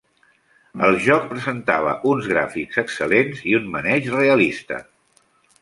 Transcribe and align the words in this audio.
El 0.87 0.95
joc 1.07 1.27
presentava 1.33 1.93
uns 2.13 2.31
gràfics 2.33 2.81
excel·lents 2.85 3.45
i 3.53 3.57
un 3.61 3.71
maneig 3.77 4.11
realista. 4.19 4.85